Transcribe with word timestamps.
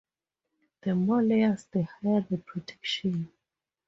The 0.81 0.95
more 0.95 1.21
layers 1.21 1.65
the 1.65 1.83
higher 1.83 2.25
the 2.27 2.39
protection. 2.39 3.31